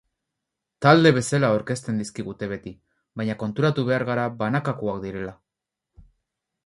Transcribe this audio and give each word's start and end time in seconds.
Talde 0.85 1.09
bezala 1.17 1.51
aurkezten 1.57 1.99
dizkigute 2.03 2.49
beti, 2.53 2.73
baina 3.21 3.37
konturatu 3.45 3.85
behar 3.91 4.07
gara 4.11 4.25
banakakoak 4.41 4.99
direla. 5.05 5.37